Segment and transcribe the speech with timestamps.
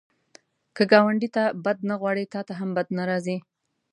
[0.75, 3.37] که ګاونډي ته بد نه غواړې، تا ته هم بد نه راځي